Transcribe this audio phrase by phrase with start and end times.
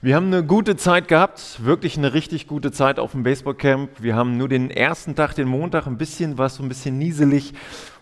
[0.00, 4.00] Wir haben eine gute Zeit gehabt, wirklich eine richtig gute Zeit auf dem Baseballcamp.
[4.00, 7.52] Wir haben nur den ersten Tag, den Montag, ein bisschen was, so ein bisschen nieselig.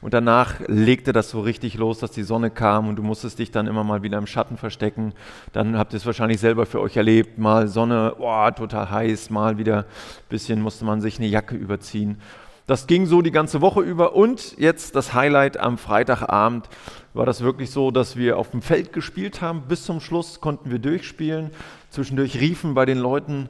[0.02, 3.50] Und danach legte das so richtig los, dass die Sonne kam und du musstest dich
[3.50, 5.14] dann immer mal wieder im Schatten verstecken.
[5.54, 7.38] Dann habt ihr es wahrscheinlich selber für euch erlebt.
[7.38, 9.84] Mal Sonne, oh, total heiß, mal wieder ein
[10.28, 12.18] bisschen musste man sich eine Jacke überziehen.
[12.66, 16.68] Das ging so die ganze Woche über und jetzt das Highlight am Freitagabend
[17.14, 19.62] war das wirklich so, dass wir auf dem Feld gespielt haben.
[19.68, 21.52] Bis zum Schluss konnten wir durchspielen.
[21.90, 23.48] Zwischendurch riefen bei den Leuten,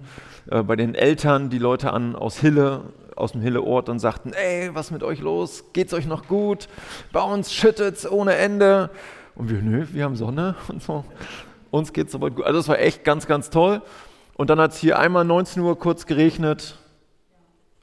[0.51, 2.83] äh, bei den Eltern die Leute an aus Hille,
[3.17, 5.65] aus dem Hille-Ort und sagten, ey, was mit euch los?
[5.73, 6.69] Geht's euch noch gut?
[7.11, 8.91] Bei uns schüttet's ohne Ende.
[9.35, 11.07] Und wir, nö, wir haben Sonne und so.
[11.71, 12.45] Uns geht's soweit gut.
[12.45, 13.81] Also es war echt ganz, ganz toll.
[14.35, 16.77] Und dann hat es hier einmal 19 Uhr kurz geregnet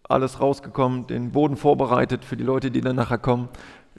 [0.07, 3.49] alles rausgekommen, den Boden vorbereitet für die Leute, die dann nachher kommen.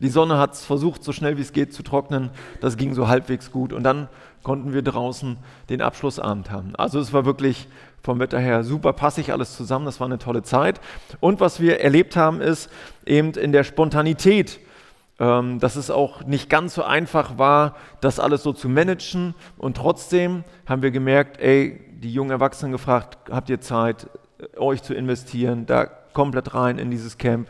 [0.00, 2.30] Die Sonne hat es versucht, so schnell wie es geht zu trocknen.
[2.60, 3.72] Das ging so halbwegs gut.
[3.72, 4.08] Und dann
[4.42, 5.36] konnten wir draußen
[5.70, 6.74] den Abschlussabend haben.
[6.76, 7.68] Also es war wirklich
[8.02, 9.86] vom Wetter her super passig alles zusammen.
[9.86, 10.80] Das war eine tolle Zeit.
[11.20, 12.70] Und was wir erlebt haben, ist
[13.06, 14.58] eben in der Spontanität,
[15.20, 19.34] ähm, dass es auch nicht ganz so einfach war, das alles so zu managen.
[19.56, 24.08] Und trotzdem haben wir gemerkt, ey, die jungen Erwachsenen gefragt, habt ihr Zeit,
[24.56, 27.48] euch zu investieren, da komplett rein in dieses Camp.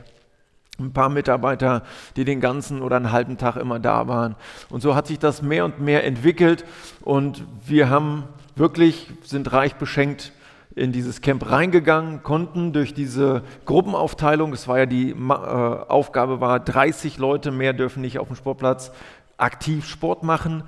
[0.79, 1.85] Ein paar Mitarbeiter,
[2.17, 4.35] die den ganzen oder einen halben Tag immer da waren.
[4.71, 6.65] Und so hat sich das mehr und mehr entwickelt
[7.03, 8.25] und wir haben
[8.57, 10.33] wirklich, sind reich beschenkt
[10.75, 16.59] in dieses Camp reingegangen, konnten durch diese Gruppenaufteilung, das war ja die äh, Aufgabe war,
[16.59, 18.91] 30 Leute mehr dürfen nicht auf dem Sportplatz
[19.37, 20.65] aktiv Sport machen.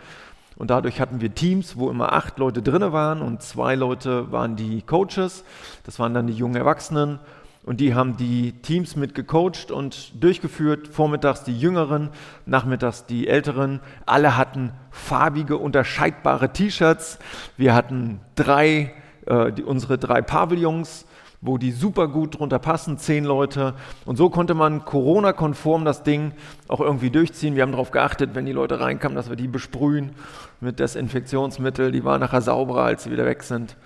[0.57, 4.57] Und dadurch hatten wir Teams, wo immer acht Leute drin waren und zwei Leute waren
[4.57, 5.45] die Coaches.
[5.85, 7.19] Das waren dann die jungen Erwachsenen.
[7.63, 10.87] Und die haben die Teams mit gecoacht und durchgeführt.
[10.87, 12.11] Vormittags die Jüngeren,
[12.47, 13.81] nachmittags die Älteren.
[14.07, 17.19] Alle hatten farbige, unterscheidbare T-Shirts.
[17.57, 18.95] Wir hatten drei,
[19.27, 21.07] äh, die, unsere drei Pavillons
[21.41, 23.75] wo die super gut drunter passen, zehn Leute.
[24.05, 26.33] Und so konnte man Corona-konform das Ding
[26.69, 27.57] auch irgendwie durchziehen.
[27.57, 30.13] Wir haben darauf geachtet, wenn die Leute reinkamen, dass wir die besprühen
[30.61, 31.93] mit Desinfektionsmittel.
[31.93, 33.77] Die waren nachher sauberer, als sie wieder weg sind.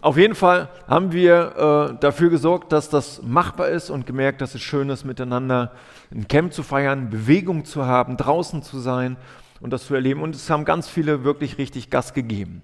[0.00, 4.56] Auf jeden Fall haben wir äh, dafür gesorgt, dass das machbar ist und gemerkt, dass
[4.56, 5.70] es schön ist, miteinander
[6.10, 9.16] ein Camp zu feiern, Bewegung zu haben, draußen zu sein
[9.60, 10.20] und das zu erleben.
[10.20, 12.62] Und es haben ganz viele wirklich richtig Gas gegeben.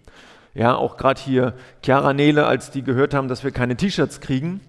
[0.54, 1.54] Ja, auch gerade hier
[1.84, 4.60] Chiara Nele, als die gehört haben, dass wir keine T-Shirts kriegen,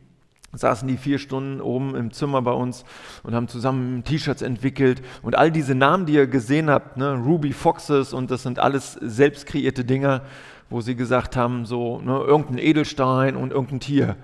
[0.54, 2.84] saßen die vier Stunden oben im Zimmer bei uns
[3.24, 5.02] und haben zusammen T-Shirts entwickelt.
[5.22, 8.94] Und all diese Namen, die ihr gesehen habt, ne, Ruby Foxes und das sind alles
[8.94, 10.22] selbst kreierte Dinger,
[10.70, 14.16] wo sie gesagt haben, so ne, irgendein Edelstein und irgendein Tier.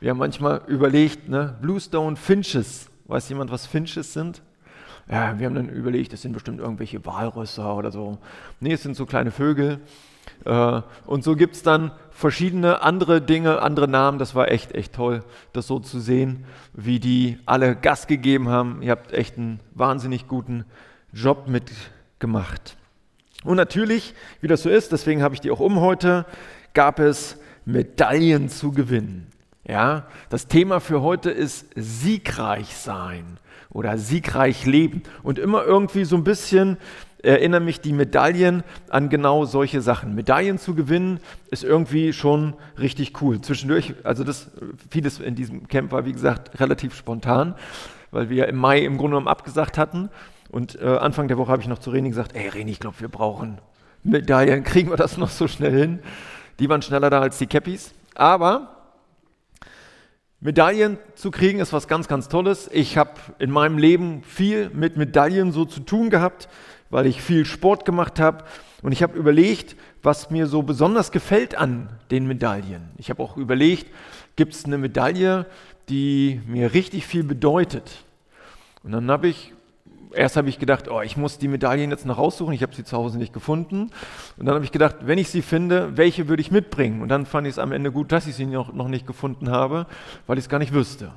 [0.00, 2.88] Wir haben manchmal überlegt, ne, Bluestone Finches.
[3.06, 4.42] Weiß jemand, was Finches sind?
[5.10, 8.18] Ja, wir haben dann überlegt, das sind bestimmt irgendwelche Walrösser oder so.
[8.60, 9.80] Nee, es sind so kleine Vögel.
[10.44, 14.18] Äh, und so gibt es dann verschiedene andere Dinge, andere Namen.
[14.18, 18.82] Das war echt, echt toll, das so zu sehen, wie die alle Gas gegeben haben.
[18.82, 20.64] Ihr habt echt einen wahnsinnig guten
[21.12, 22.76] Job mitgemacht.
[23.44, 26.26] Und natürlich, wie das so ist, deswegen habe ich die auch um heute,
[26.74, 29.26] gab es Medaillen zu gewinnen.
[29.66, 33.38] Ja, das Thema für heute ist siegreich sein
[33.70, 36.78] oder siegreich leben und immer irgendwie so ein bisschen
[37.22, 40.14] erinnern mich die Medaillen an genau solche Sachen.
[40.14, 43.40] Medaillen zu gewinnen ist irgendwie schon richtig cool.
[43.40, 44.50] Zwischendurch, also das,
[44.90, 47.54] vieles in diesem Camp war wie gesagt relativ spontan,
[48.10, 50.10] weil wir im Mai im Grunde genommen abgesagt hatten.
[50.50, 53.00] Und äh, Anfang der Woche habe ich noch zu Reni gesagt, ey Reni, ich glaube,
[53.00, 53.58] wir brauchen
[54.02, 54.64] Medaillen.
[54.64, 56.00] Kriegen wir das noch so schnell hin?
[56.58, 57.94] Die waren schneller da als die Cappies.
[58.14, 58.76] Aber
[60.40, 62.68] Medaillen zu kriegen ist was ganz, ganz Tolles.
[62.72, 66.48] Ich habe in meinem Leben viel mit Medaillen so zu tun gehabt
[66.92, 68.44] weil ich viel Sport gemacht habe.
[68.82, 72.90] Und ich habe überlegt, was mir so besonders gefällt an den Medaillen.
[72.98, 73.86] Ich habe auch überlegt,
[74.36, 75.46] gibt es eine Medaille,
[75.88, 78.04] die mir richtig viel bedeutet?
[78.84, 79.54] Und dann habe ich,
[80.12, 82.52] erst habe ich gedacht, oh, ich muss die Medaillen jetzt noch raussuchen.
[82.52, 83.90] Ich habe sie zu Hause nicht gefunden.
[84.36, 87.00] Und dann habe ich gedacht, wenn ich sie finde, welche würde ich mitbringen?
[87.00, 89.50] Und dann fand ich es am Ende gut, dass ich sie noch, noch nicht gefunden
[89.50, 89.86] habe,
[90.26, 91.12] weil ich es gar nicht wüsste.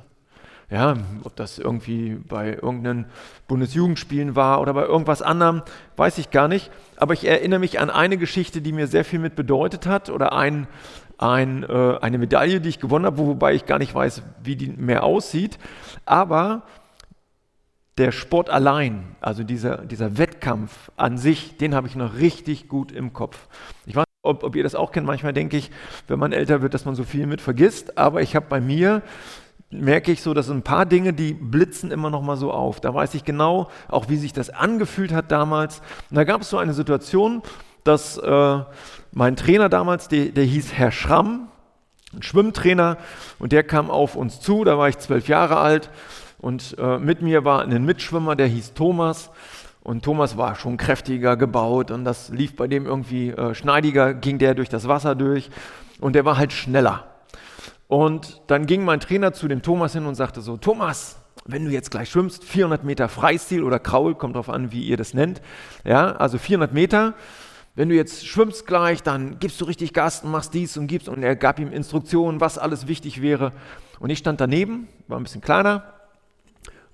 [0.69, 3.06] Ja, ob das irgendwie bei irgendeinen
[3.47, 5.62] Bundesjugendspielen war oder bei irgendwas anderem,
[5.95, 6.71] weiß ich gar nicht.
[6.97, 10.33] Aber ich erinnere mich an eine Geschichte, die mir sehr viel mit bedeutet hat oder
[10.33, 10.67] ein,
[11.19, 14.69] ein, äh, eine Medaille, die ich gewonnen habe, wobei ich gar nicht weiß, wie die
[14.69, 15.59] mehr aussieht.
[16.06, 16.63] Aber
[17.97, 22.91] der Sport allein, also dieser, dieser Wettkampf an sich, den habe ich noch richtig gut
[22.91, 23.47] im Kopf.
[23.85, 25.06] Ich weiß nicht, ob, ob ihr das auch kennt.
[25.06, 25.71] Manchmal denke ich,
[26.07, 27.97] wenn man älter wird, dass man so viel mit vergisst.
[27.97, 29.03] Aber ich habe bei mir
[29.81, 32.80] merke ich so, dass ein paar Dinge, die blitzen immer noch mal so auf.
[32.80, 35.81] Da weiß ich genau, auch wie sich das angefühlt hat damals.
[36.10, 37.42] Und da gab es so eine Situation,
[37.83, 38.60] dass äh,
[39.12, 41.48] mein Trainer damals, der, der hieß Herr Schramm,
[42.13, 42.98] ein Schwimmtrainer,
[43.39, 45.89] und der kam auf uns zu, da war ich zwölf Jahre alt
[46.39, 49.31] und äh, mit mir war ein Mitschwimmer, der hieß Thomas.
[49.81, 54.39] Und Thomas war schon kräftiger gebaut und das lief bei dem irgendwie äh, schneidiger, ging
[54.39, 55.51] der durch das Wasser durch
[56.00, 57.14] und der war halt schneller.
[57.87, 61.71] Und dann ging mein Trainer zu dem Thomas hin und sagte so, Thomas, wenn du
[61.71, 65.41] jetzt gleich schwimmst, 400 Meter Freistil oder Kraul, kommt darauf an, wie ihr das nennt,
[65.83, 67.13] ja, also 400 Meter,
[67.75, 71.09] wenn du jetzt schwimmst gleich, dann gibst du richtig Gas und machst dies und gibst
[71.09, 73.51] und er gab ihm Instruktionen, was alles wichtig wäre.
[73.99, 75.93] Und ich stand daneben, war ein bisschen kleiner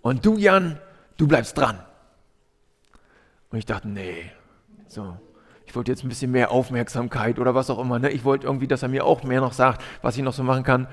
[0.01, 0.79] und du, Jan,
[1.17, 1.79] du bleibst dran.
[3.51, 4.31] Und ich dachte, nee,
[4.87, 5.17] so,
[5.71, 7.97] ich wollte jetzt ein bisschen mehr Aufmerksamkeit oder was auch immer.
[7.97, 8.09] Ne?
[8.09, 10.63] Ich wollte irgendwie, dass er mir auch mehr noch sagt, was ich noch so machen
[10.63, 10.87] kann.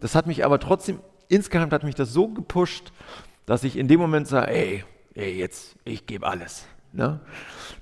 [0.00, 2.90] Das hat mich aber trotzdem, insgeheim hat mich das so gepusht,
[3.44, 6.64] dass ich in dem Moment sage, ey, ey jetzt, ich gebe alles.
[6.94, 7.20] Ne?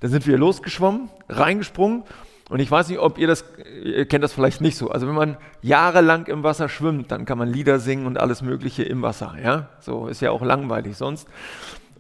[0.00, 2.03] Dann sind wir losgeschwommen, reingesprungen
[2.50, 3.44] und ich weiß nicht, ob ihr das,
[3.85, 4.91] ihr kennt das vielleicht nicht so.
[4.91, 8.83] Also wenn man jahrelang im Wasser schwimmt, dann kann man Lieder singen und alles Mögliche
[8.83, 9.37] im Wasser.
[9.41, 11.29] Ja, so ist ja auch langweilig sonst.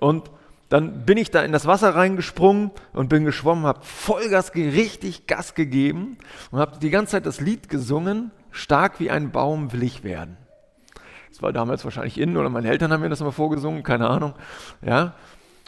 [0.00, 0.32] Und
[0.72, 5.54] dann bin ich da in das Wasser reingesprungen und bin geschwommen, habe Vollgas, richtig Gas
[5.54, 6.16] gegeben
[6.50, 10.38] und habe die ganze Zeit das Lied gesungen, stark wie ein Baum will ich werden.
[11.28, 14.32] Das war damals wahrscheinlich innen oder meine Eltern haben mir das mal vorgesungen, keine Ahnung.
[14.80, 15.12] Ja,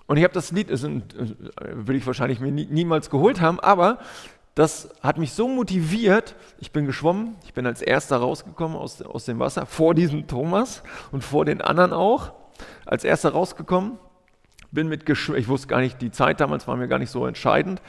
[0.07, 3.99] und ich habe das Lied, das will ich wahrscheinlich mir nie, niemals geholt haben, aber
[4.55, 6.35] das hat mich so motiviert.
[6.61, 10.83] Ich bin geschwommen, ich bin als erster rausgekommen aus, aus dem Wasser, vor diesem Thomas
[11.13, 12.33] und vor den anderen auch.
[12.87, 13.99] Als erster rausgekommen
[14.75, 17.81] bin mit, ich wusste gar nicht, die Zeit damals war mir gar nicht so entscheidend,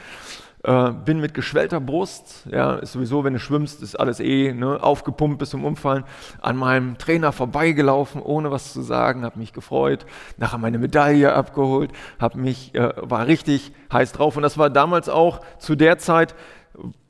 [0.64, 4.82] äh, bin mit geschwellter Brust, ja, ist sowieso, wenn du schwimmst, ist alles eh ne,
[4.82, 6.04] aufgepumpt bis zum Umfallen,
[6.42, 10.06] an meinem Trainer vorbeigelaufen, ohne was zu sagen, habe mich gefreut,
[10.38, 14.38] nachher meine Medaille abgeholt, habe mich, äh, war richtig heiß drauf.
[14.38, 16.34] Und das war damals auch zu der Zeit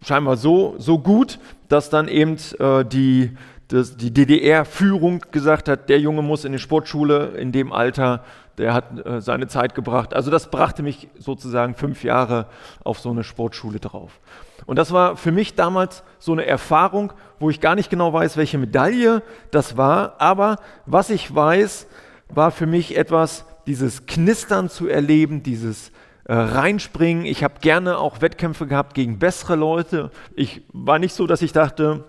[0.01, 1.39] scheinbar so, so gut,
[1.69, 3.35] dass dann eben äh, die,
[3.67, 8.23] das, die DDR-Führung gesagt hat, der Junge muss in die Sportschule in dem Alter
[8.57, 10.13] der hat äh, seine Zeit gebracht.
[10.13, 12.47] Also das brachte mich sozusagen fünf Jahre
[12.83, 14.19] auf so eine Sportschule drauf.
[14.65, 18.37] Und das war für mich damals so eine Erfahrung, wo ich gar nicht genau weiß,
[18.37, 19.21] welche Medaille
[19.51, 21.87] das war, aber was ich weiß,
[22.29, 25.91] war für mich etwas, dieses Knistern zu erleben, dieses
[26.23, 27.25] äh, reinspringen.
[27.25, 30.11] Ich habe gerne auch Wettkämpfe gehabt gegen bessere Leute.
[30.35, 32.03] Ich war nicht so, dass ich dachte,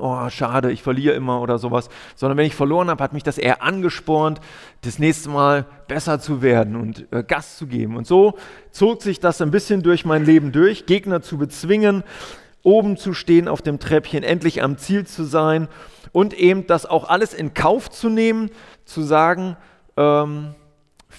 [0.00, 3.38] oh, schade, ich verliere immer oder sowas, sondern wenn ich verloren habe, hat mich das
[3.38, 4.40] eher angespornt,
[4.82, 7.96] das nächste Mal besser zu werden und äh, Gas zu geben.
[7.96, 8.34] Und so
[8.70, 12.04] zog sich das ein bisschen durch mein Leben durch, Gegner zu bezwingen,
[12.62, 15.68] oben zu stehen auf dem Treppchen, endlich am Ziel zu sein
[16.12, 18.50] und eben das auch alles in Kauf zu nehmen,
[18.84, 19.56] zu sagen,
[19.96, 20.54] ähm,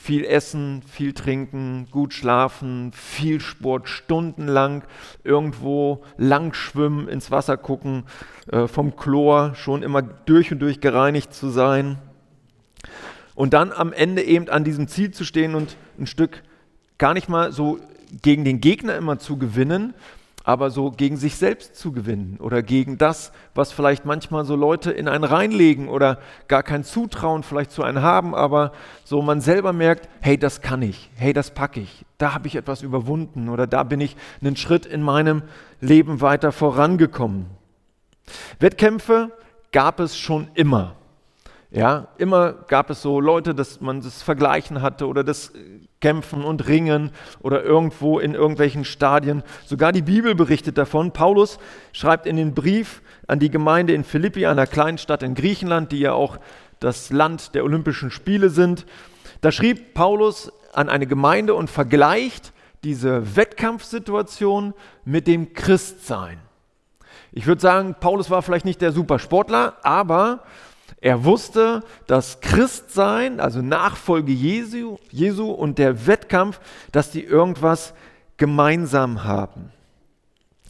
[0.09, 4.83] viel essen, viel trinken, gut schlafen, viel Sport, stundenlang
[5.23, 8.05] irgendwo lang schwimmen, ins Wasser gucken,
[8.51, 11.99] äh, vom Chlor schon immer durch und durch gereinigt zu sein.
[13.35, 16.41] Und dann am Ende eben an diesem Ziel zu stehen und ein Stück
[16.97, 17.77] gar nicht mal so
[18.23, 19.93] gegen den Gegner immer zu gewinnen,
[20.43, 24.91] aber so gegen sich selbst zu gewinnen oder gegen das, was vielleicht manchmal so Leute
[24.91, 28.71] in einen reinlegen oder gar kein Zutrauen vielleicht zu einem haben, aber
[29.03, 32.55] so man selber merkt, hey, das kann ich, hey, das packe ich, da habe ich
[32.55, 35.43] etwas überwunden oder da bin ich einen Schritt in meinem
[35.81, 37.47] Leben weiter vorangekommen.
[38.59, 39.31] Wettkämpfe
[39.71, 40.95] gab es schon immer.
[41.71, 45.53] Ja, immer gab es so Leute, dass man das Vergleichen hatte oder das
[46.01, 47.11] Kämpfen und Ringen
[47.41, 49.43] oder irgendwo in irgendwelchen Stadien.
[49.67, 51.11] Sogar die Bibel berichtet davon.
[51.11, 51.59] Paulus
[51.91, 55.99] schreibt in den Brief an die Gemeinde in Philippi, einer kleinen Stadt in Griechenland, die
[55.99, 56.39] ja auch
[56.79, 58.87] das Land der Olympischen Spiele sind.
[59.41, 62.51] Da schrieb Paulus an eine Gemeinde und vergleicht
[62.83, 64.73] diese Wettkampfsituation
[65.05, 66.39] mit dem Christsein.
[67.31, 70.43] Ich würde sagen, Paulus war vielleicht nicht der Supersportler, aber
[71.01, 76.59] er wusste, dass Christsein, also Nachfolge Jesu, Jesu und der Wettkampf,
[76.91, 77.93] dass die irgendwas
[78.37, 79.71] gemeinsam haben.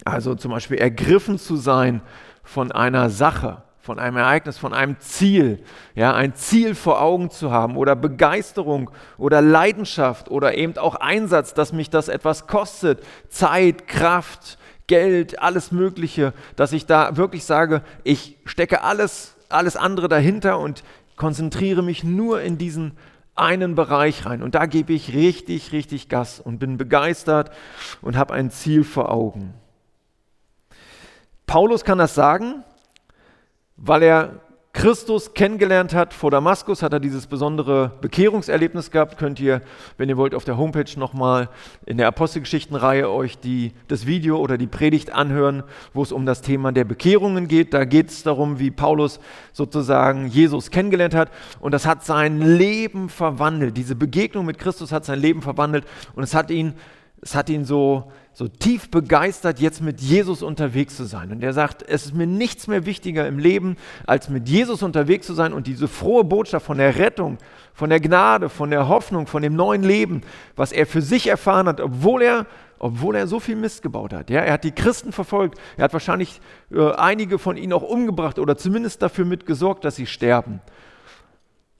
[0.05, 2.01] Also zum Beispiel ergriffen zu sein
[2.43, 5.63] von einer Sache, von einem Ereignis, von einem Ziel,
[5.95, 11.53] ja, ein Ziel vor Augen zu haben oder Begeisterung oder Leidenschaft oder eben auch Einsatz,
[11.53, 14.57] dass mich das etwas kostet, Zeit, Kraft,
[14.87, 20.83] Geld, alles Mögliche, dass ich da wirklich sage, ich stecke alles alles andere dahinter und
[21.15, 22.97] konzentriere mich nur in diesen
[23.35, 24.43] einen Bereich rein.
[24.43, 27.51] Und da gebe ich richtig, richtig Gas und bin begeistert
[28.01, 29.53] und habe ein Ziel vor Augen.
[31.45, 32.63] Paulus kann das sagen,
[33.75, 34.41] weil er
[34.79, 39.17] Christus kennengelernt hat vor Damaskus, hat er dieses besondere Bekehrungserlebnis gehabt.
[39.17, 39.61] Könnt ihr,
[39.97, 41.49] wenn ihr wollt, auf der Homepage nochmal
[41.85, 46.41] in der Apostelgeschichtenreihe euch die, das Video oder die Predigt anhören, wo es um das
[46.41, 47.73] Thema der Bekehrungen geht.
[47.73, 49.19] Da geht es darum, wie Paulus
[49.51, 51.29] sozusagen Jesus kennengelernt hat.
[51.59, 53.75] Und das hat sein Leben verwandelt.
[53.75, 55.83] Diese Begegnung mit Christus hat sein Leben verwandelt.
[56.15, 56.73] Und es hat ihn,
[57.21, 61.33] es hat ihn so so tief begeistert, jetzt mit Jesus unterwegs zu sein.
[61.33, 63.75] Und er sagt, es ist mir nichts mehr wichtiger im Leben,
[64.07, 67.37] als mit Jesus unterwegs zu sein und diese frohe Botschaft von der Rettung,
[67.73, 70.21] von der Gnade, von der Hoffnung, von dem neuen Leben,
[70.55, 72.45] was er für sich erfahren hat, obwohl er,
[72.77, 74.29] obwohl er so viel Mist gebaut hat.
[74.29, 76.39] Ja, er hat die Christen verfolgt, er hat wahrscheinlich
[76.71, 80.61] äh, einige von ihnen auch umgebracht oder zumindest dafür mitgesorgt, dass sie sterben.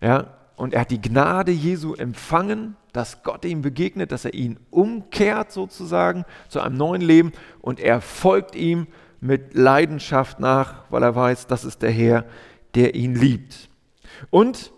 [0.01, 0.27] Ja,
[0.57, 5.51] und er hat die Gnade Jesu empfangen, dass Gott ihm begegnet, dass er ihn umkehrt
[5.51, 7.31] sozusagen zu einem neuen Leben
[7.61, 8.87] und er folgt ihm
[9.21, 12.25] mit Leidenschaft nach, weil er weiß, das ist der Herr,
[12.75, 13.69] der ihn liebt.
[14.29, 14.71] Und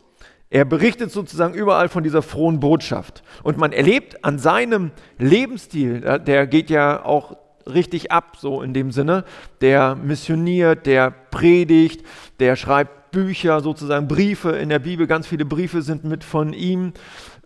[0.49, 3.23] er berichtet sozusagen überall von dieser frohen Botschaft.
[3.43, 8.91] Und man erlebt an seinem Lebensstil, der geht ja auch richtig ab, so in dem
[8.91, 9.23] Sinne,
[9.61, 12.05] der missioniert, der predigt,
[12.39, 16.93] der schreibt Bücher, sozusagen Briefe in der Bibel, ganz viele Briefe sind mit von ihm.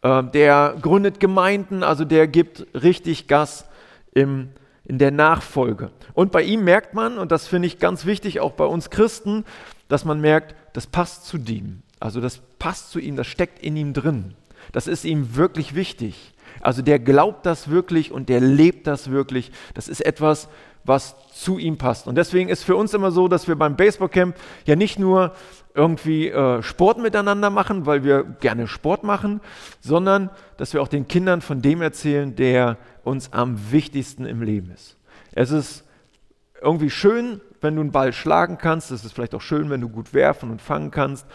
[0.01, 3.65] Äh, der gründet Gemeinden, also der gibt richtig Gas
[4.13, 4.49] im,
[4.83, 5.91] in der Nachfolge.
[6.13, 9.45] Und bei ihm merkt man, und das finde ich ganz wichtig, auch bei uns Christen,
[9.87, 11.81] dass man merkt, das passt zu ihm.
[11.99, 14.35] Also das passt zu ihm, das steckt in ihm drin.
[14.71, 16.33] Das ist ihm wirklich wichtig.
[16.61, 19.51] Also der glaubt das wirklich und der lebt das wirklich.
[19.73, 20.49] Das ist etwas,
[20.85, 22.07] was zu ihm passt.
[22.07, 25.33] Und deswegen ist für uns immer so, dass wir beim Baseballcamp ja nicht nur
[25.73, 29.41] irgendwie äh, Sport miteinander machen, weil wir gerne Sport machen,
[29.81, 34.71] sondern dass wir auch den Kindern von dem erzählen, der uns am wichtigsten im Leben
[34.71, 34.95] ist.
[35.33, 35.83] Es ist
[36.61, 38.91] irgendwie schön, wenn du einen Ball schlagen kannst.
[38.91, 41.25] Es ist vielleicht auch schön, wenn du gut werfen und fangen kannst.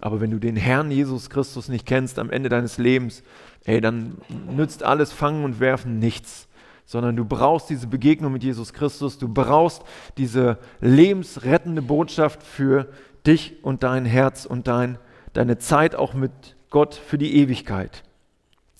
[0.00, 3.22] Aber wenn du den Herrn Jesus Christus nicht kennst am Ende deines Lebens,
[3.64, 4.18] ey, dann
[4.50, 6.48] nützt alles Fangen und Werfen nichts
[6.84, 9.82] sondern du brauchst diese Begegnung mit Jesus Christus, du brauchst
[10.18, 12.88] diese lebensrettende Botschaft für
[13.26, 14.98] dich und dein Herz und dein,
[15.32, 16.32] deine Zeit auch mit
[16.70, 18.02] Gott für die Ewigkeit.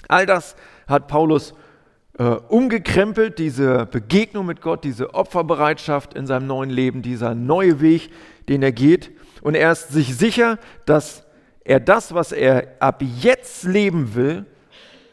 [0.09, 0.56] All das
[0.87, 1.54] hat Paulus
[2.18, 8.11] äh, umgekrempelt, diese Begegnung mit Gott, diese Opferbereitschaft in seinem neuen Leben, dieser neue Weg,
[8.49, 9.12] den er geht.
[9.40, 11.25] Und er ist sich sicher, dass
[11.64, 14.44] er das, was er ab jetzt leben will,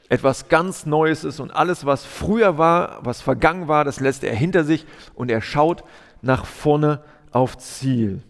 [0.10, 4.36] etwas ganz Neues ist und alles, was früher war, was vergangen war, das lässt er
[4.36, 5.84] hinter sich und er schaut
[6.22, 7.02] nach vorne
[7.32, 8.24] auf Ziel.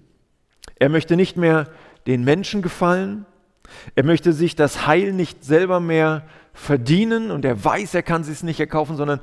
[0.75, 1.67] Er möchte nicht mehr
[2.05, 3.25] den Menschen gefallen,
[3.95, 8.43] er möchte sich das Heil nicht selber mehr verdienen und er weiß, er kann es
[8.43, 9.21] nicht erkaufen, sondern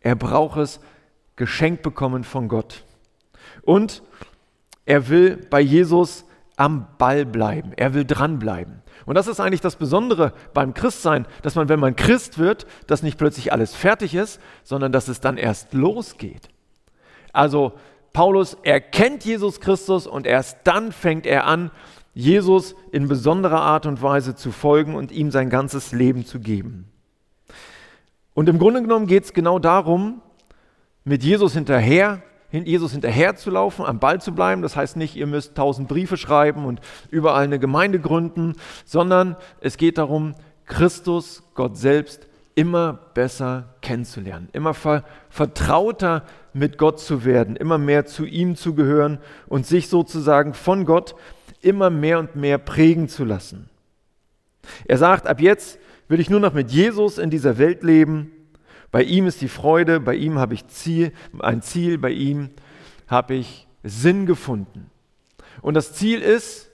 [0.00, 0.80] er braucht es
[1.36, 2.84] geschenkt bekommen von Gott.
[3.62, 4.02] Und
[4.84, 8.82] er will bei Jesus am Ball bleiben, er will dranbleiben.
[9.06, 13.02] Und das ist eigentlich das Besondere beim Christsein, dass man, wenn man Christ wird, dass
[13.02, 16.48] nicht plötzlich alles fertig ist, sondern dass es dann erst losgeht.
[17.32, 17.72] Also
[18.12, 21.70] Paulus erkennt Jesus Christus und erst dann fängt er an,
[22.14, 26.88] Jesus in besonderer Art und Weise zu folgen und ihm sein ganzes Leben zu geben.
[28.34, 30.22] Und im Grunde genommen geht es genau darum,
[31.02, 32.22] mit Jesus hinterher
[32.62, 34.62] Jesus hinterherzulaufen, am Ball zu bleiben.
[34.62, 36.80] Das heißt nicht, ihr müsst tausend Briefe schreiben und
[37.10, 40.34] überall eine Gemeinde gründen, sondern es geht darum,
[40.66, 48.06] Christus, Gott selbst, immer besser kennenzulernen, immer ver vertrauter mit Gott zu werden, immer mehr
[48.06, 49.18] zu ihm zu gehören
[49.48, 51.16] und sich sozusagen von Gott
[51.60, 53.68] immer mehr und mehr prägen zu lassen.
[54.86, 58.30] Er sagt, ab jetzt will ich nur noch mit Jesus in dieser Welt leben
[58.94, 61.10] bei ihm ist die Freude, bei ihm habe ich Ziel,
[61.40, 62.50] ein Ziel, bei ihm
[63.08, 64.88] habe ich Sinn gefunden.
[65.62, 66.70] Und das Ziel ist,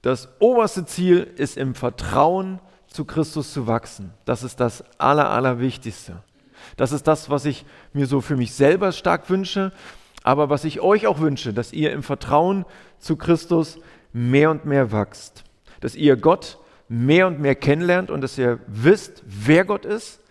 [0.00, 4.14] das oberste Ziel ist im Vertrauen zu Christus zu wachsen.
[4.24, 6.22] Das ist das Aller, Allerwichtigste.
[6.78, 9.70] Das ist das, was ich mir so für mich selber stark wünsche,
[10.22, 12.64] aber was ich euch auch wünsche, dass ihr im Vertrauen
[12.98, 13.78] zu Christus
[14.14, 15.44] mehr und mehr wachst.
[15.80, 16.56] Dass ihr Gott
[16.88, 20.23] mehr und mehr kennenlernt und dass ihr wisst, wer Gott ist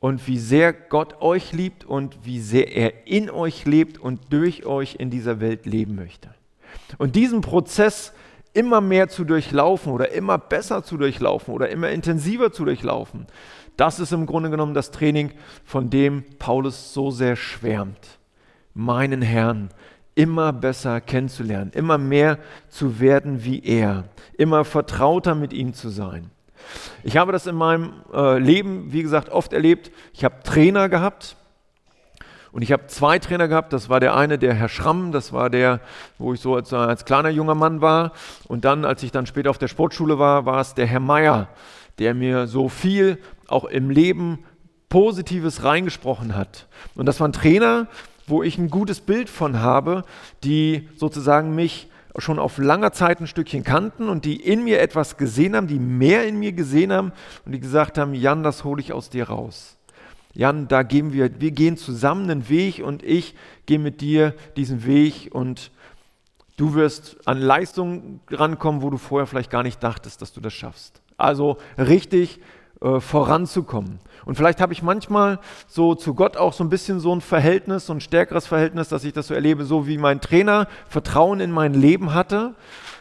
[0.00, 4.66] und wie sehr Gott euch liebt und wie sehr er in euch lebt und durch
[4.66, 6.34] euch in dieser Welt leben möchte.
[6.98, 8.12] Und diesen Prozess
[8.52, 13.26] immer mehr zu durchlaufen oder immer besser zu durchlaufen oder immer intensiver zu durchlaufen,
[13.76, 15.32] das ist im Grunde genommen das Training,
[15.64, 18.18] von dem Paulus so sehr schwärmt.
[18.72, 19.70] Meinen Herrn
[20.14, 22.38] immer besser kennenzulernen, immer mehr
[22.68, 24.04] zu werden wie er,
[24.38, 26.30] immer vertrauter mit ihm zu sein.
[27.02, 29.90] Ich habe das in meinem äh, Leben, wie gesagt, oft erlebt.
[30.12, 31.36] Ich habe Trainer gehabt
[32.56, 33.74] Und ich habe zwei Trainer gehabt.
[33.74, 35.80] Das war der eine, der Herr Schramm, das war der,
[36.16, 38.12] wo ich so als, als kleiner junger Mann war.
[38.48, 41.48] Und dann, als ich dann später auf der Sportschule war, war es der Herr Meier,
[41.98, 44.38] der mir so viel auch im Leben
[44.88, 46.66] Positives reingesprochen hat.
[46.94, 47.88] Und das waren Trainer,
[48.26, 50.04] wo ich ein gutes Bild von habe,
[50.42, 55.16] die sozusagen mich schon auf langer Zeit ein Stückchen kannten und die in mir etwas
[55.16, 57.12] gesehen haben, die mehr in mir gesehen haben
[57.44, 59.76] und die gesagt haben, Jan, das hole ich aus dir raus.
[60.34, 64.84] Jan, da gehen wir, wir gehen zusammen einen Weg und ich gehe mit dir diesen
[64.84, 65.70] Weg und
[66.56, 70.52] du wirst an Leistungen rankommen, wo du vorher vielleicht gar nicht dachtest, dass du das
[70.52, 71.00] schaffst.
[71.16, 72.40] Also richtig
[72.80, 74.00] äh, voranzukommen.
[74.26, 77.86] Und vielleicht habe ich manchmal so zu Gott auch so ein bisschen so ein Verhältnis,
[77.86, 81.52] so ein stärkeres Verhältnis, dass ich das so erlebe, so wie mein Trainer Vertrauen in
[81.52, 82.54] mein Leben hatte,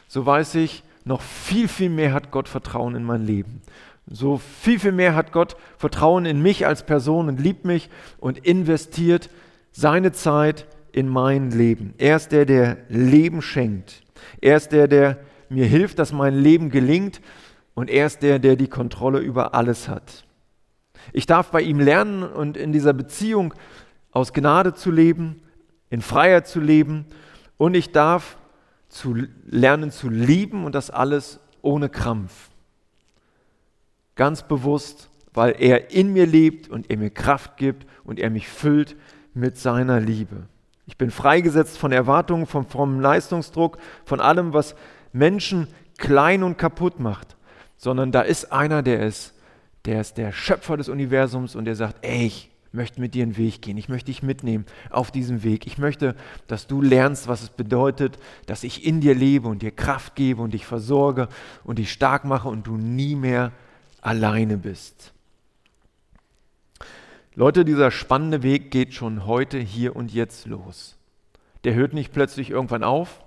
[0.08, 3.62] so weiß ich, noch viel, viel mehr hat Gott Vertrauen in mein Leben.
[4.08, 7.90] So viel, viel mehr hat Gott Vertrauen in mich als Person und liebt mich
[8.20, 9.30] und investiert
[9.72, 11.94] seine Zeit in mein Leben.
[11.98, 14.04] Er ist der, der Leben schenkt.
[14.42, 15.18] Er ist der, der
[15.50, 17.20] mir hilft, dass mein Leben gelingt
[17.76, 20.26] und er ist der, der die Kontrolle über alles hat.
[21.14, 23.54] Ich darf bei ihm lernen und in dieser Beziehung
[24.12, 25.42] aus Gnade zu leben,
[25.90, 27.06] in Freiheit zu leben
[27.58, 28.38] und ich darf
[28.88, 29.16] zu
[29.46, 32.50] lernen zu lieben und das alles ohne Krampf.
[34.16, 38.48] Ganz bewusst, weil er in mir lebt und er mir Kraft gibt und er mich
[38.48, 38.96] füllt
[39.34, 40.48] mit seiner Liebe.
[40.86, 44.76] Ich bin freigesetzt von Erwartungen, vom frommen Leistungsdruck, von allem, was
[45.12, 45.68] Menschen
[45.98, 47.35] klein und kaputt macht
[47.78, 49.34] sondern da ist einer, der ist,
[49.86, 53.38] der ist der Schöpfer des Universums und der sagt, ey, ich möchte mit dir einen
[53.38, 55.66] Weg gehen, ich möchte dich mitnehmen auf diesem Weg.
[55.66, 56.16] Ich möchte,
[56.48, 58.18] dass du lernst, was es bedeutet,
[58.48, 61.30] dass ich in dir lebe und dir Kraft gebe und dich versorge
[61.64, 63.52] und dich stark mache und du nie mehr
[64.02, 65.14] alleine bist.
[67.34, 70.96] Leute, dieser spannende Weg geht schon heute, hier und jetzt los.
[71.66, 73.22] Der hört nicht plötzlich irgendwann auf,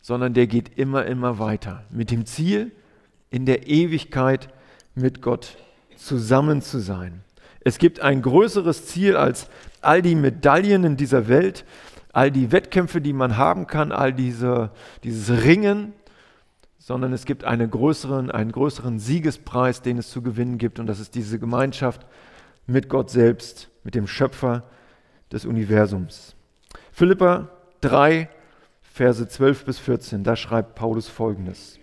[0.00, 1.84] sondern der geht immer, immer weiter.
[1.90, 2.70] Mit dem Ziel,
[3.30, 4.48] in der Ewigkeit
[4.94, 5.56] mit Gott
[5.96, 7.22] zusammen zu sein.
[7.60, 9.48] Es gibt ein größeres Ziel als
[9.80, 11.64] all die Medaillen in dieser Welt,
[12.12, 14.70] all die Wettkämpfe, die man haben kann, all diese,
[15.02, 15.92] dieses Ringen,
[16.78, 21.00] sondern es gibt eine größeren, einen größeren Siegespreis, den es zu gewinnen gibt, und das
[21.00, 22.06] ist diese Gemeinschaft
[22.66, 24.62] mit Gott selbst, mit dem Schöpfer
[25.32, 26.36] des Universums.
[26.92, 27.48] Philippa
[27.80, 28.28] 3,
[28.82, 31.78] Verse 12 bis 14, da schreibt Paulus folgendes.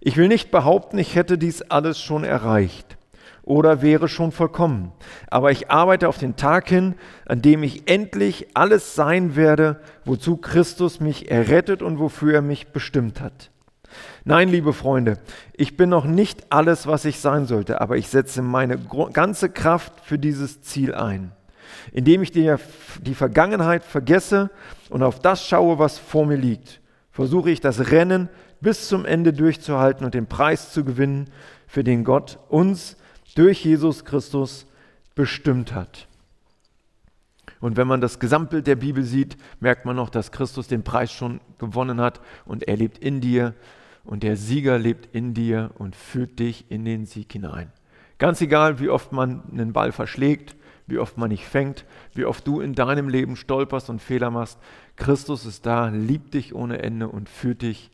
[0.00, 2.96] Ich will nicht behaupten, ich hätte dies alles schon erreicht
[3.42, 4.92] oder wäre schon vollkommen,
[5.28, 6.94] aber ich arbeite auf den Tag hin,
[7.26, 12.68] an dem ich endlich alles sein werde, wozu Christus mich errettet und wofür er mich
[12.68, 13.50] bestimmt hat.
[14.24, 15.18] Nein, liebe Freunde,
[15.54, 18.78] ich bin noch nicht alles, was ich sein sollte, aber ich setze meine
[19.12, 21.32] ganze Kraft für dieses Ziel ein,
[21.92, 24.50] indem ich die, Vergangenheit vergesse
[24.90, 26.80] und auf das schaue, was vor mir liegt.
[27.10, 28.28] Versuche ich das Rennen
[28.60, 31.30] bis zum Ende durchzuhalten und den Preis zu gewinnen,
[31.66, 32.96] für den Gott uns
[33.34, 34.66] durch Jesus Christus
[35.14, 36.06] bestimmt hat.
[37.60, 41.12] Und wenn man das Gesamtbild der Bibel sieht, merkt man noch, dass Christus den Preis
[41.12, 43.54] schon gewonnen hat und er lebt in dir
[44.04, 47.70] und der Sieger lebt in dir und führt dich in den Sieg hinein.
[48.18, 52.46] Ganz egal, wie oft man einen Ball verschlägt, wie oft man nicht fängt, wie oft
[52.46, 54.58] du in deinem Leben stolperst und Fehler machst,
[54.96, 57.90] Christus ist da, liebt dich ohne Ende und führt dich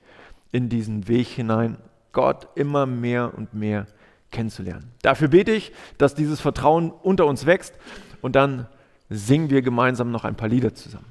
[0.53, 1.79] in diesen Weg hinein,
[2.13, 3.87] Gott immer mehr und mehr
[4.31, 4.91] kennenzulernen.
[5.03, 7.75] Dafür bete ich, dass dieses Vertrauen unter uns wächst
[8.23, 8.67] und dann
[9.11, 11.07] singen wir gemeinsam noch ein paar Lieder zusammen.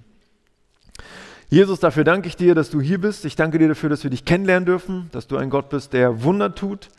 [1.47, 3.23] Jesus, dafür danke ich dir, dass du hier bist.
[3.23, 6.23] Ich danke dir dafür, dass wir dich kennenlernen dürfen, dass du ein Gott bist, der
[6.23, 6.89] Wunder tut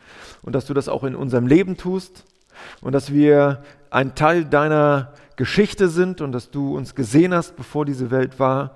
[0.41, 2.23] und dass du das auch in unserem Leben tust
[2.81, 7.85] und dass wir ein Teil deiner Geschichte sind und dass du uns gesehen hast, bevor
[7.85, 8.75] diese Welt war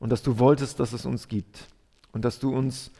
[0.00, 1.68] und dass du wolltest, dass es uns gibt
[2.16, 2.92] und dass du uns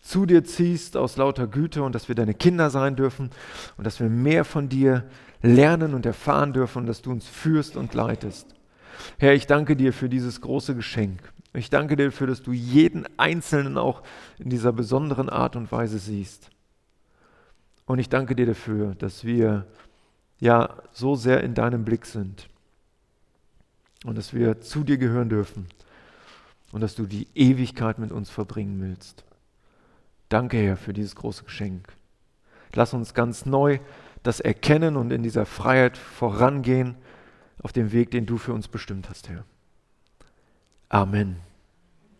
[0.00, 3.30] zu dir ziehst aus lauter Güte und dass wir deine Kinder sein dürfen
[3.76, 5.08] und dass wir mehr von dir
[5.42, 8.48] lernen und erfahren dürfen und dass du uns führst und leitest.
[9.18, 11.20] Herr, ich danke dir für dieses große Geschenk.
[11.52, 14.02] Ich danke dir dafür, dass du jeden Einzelnen auch
[14.40, 16.50] in dieser besonderen Art und Weise siehst.
[17.86, 19.68] Und ich danke dir dafür, dass wir
[20.40, 22.48] ja so sehr in deinem Blick sind
[24.04, 25.68] und dass wir zu dir gehören dürfen
[26.74, 29.24] und dass du die Ewigkeit mit uns verbringen willst.
[30.28, 31.86] Danke, Herr, für dieses große Geschenk.
[32.72, 33.78] Lass uns ganz neu
[34.24, 36.96] das erkennen und in dieser Freiheit vorangehen
[37.62, 39.44] auf dem Weg, den du für uns bestimmt hast, Herr.
[40.88, 41.36] Amen.